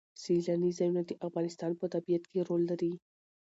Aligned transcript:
سیلاني 0.23 0.69
ځایونه 0.77 1.01
د 1.05 1.11
افغانستان 1.27 1.71
په 1.79 1.85
طبیعت 1.93 2.23
کې 2.31 2.39
رول 2.47 2.61
لري. 2.71 2.91